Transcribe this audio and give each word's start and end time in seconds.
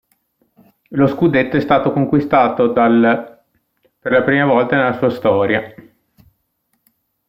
Lo 0.89 1.05
scudetto 1.05 1.57
è 1.57 1.59
stato 1.59 1.93
conquistato 1.93 2.65
dall' 2.65 3.39
per 3.99 4.11
la 4.11 4.23
prima 4.23 4.45
volta 4.45 4.75
nella 4.75 4.97
sua 4.97 5.11
storia. 5.11 5.75